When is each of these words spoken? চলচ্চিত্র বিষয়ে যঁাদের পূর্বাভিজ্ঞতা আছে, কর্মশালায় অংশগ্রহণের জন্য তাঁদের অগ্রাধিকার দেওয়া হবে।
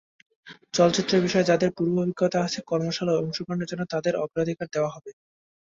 চলচ্চিত্র 0.73 1.13
বিষয়ে 1.21 1.47
যঁাদের 1.49 1.69
পূর্বাভিজ্ঞতা 1.77 2.39
আছে, 2.43 2.59
কর্মশালায় 2.67 3.21
অংশগ্রহণের 3.21 3.69
জন্য 3.71 3.83
তাঁদের 3.91 4.13
অগ্রাধিকার 4.23 4.67
দেওয়া 4.71 4.93
হবে। 4.95 5.11